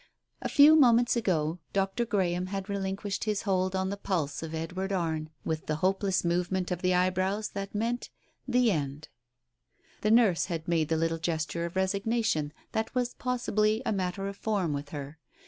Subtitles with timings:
[0.41, 2.05] A few moments ago Dr.
[2.07, 6.71] Graham had relinquished his hold on the pulse of Edward Arne with the hopeless movement
[6.71, 8.09] of the eyebrows that meant—
[8.57, 9.09] the end.
[10.01, 14.37] The nurse had made the little gesture of resignation that was possibly a matter of
[14.37, 15.19] form with her.